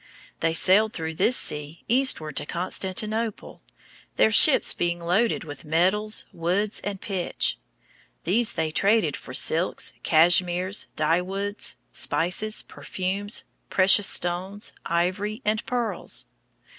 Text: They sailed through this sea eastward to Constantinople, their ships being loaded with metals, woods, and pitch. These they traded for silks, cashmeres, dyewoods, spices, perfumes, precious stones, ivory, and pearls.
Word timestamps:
They 0.39 0.55
sailed 0.55 0.93
through 0.93 1.13
this 1.13 1.37
sea 1.37 1.83
eastward 1.87 2.35
to 2.37 2.47
Constantinople, 2.47 3.61
their 4.15 4.31
ships 4.31 4.73
being 4.73 4.99
loaded 4.99 5.43
with 5.43 5.63
metals, 5.63 6.25
woods, 6.33 6.81
and 6.83 6.99
pitch. 6.99 7.59
These 8.23 8.53
they 8.53 8.71
traded 8.71 9.15
for 9.15 9.35
silks, 9.35 9.93
cashmeres, 10.01 10.87
dyewoods, 10.95 11.75
spices, 11.93 12.63
perfumes, 12.63 13.43
precious 13.69 14.07
stones, 14.07 14.73
ivory, 14.87 15.43
and 15.45 15.63
pearls. 15.67 16.25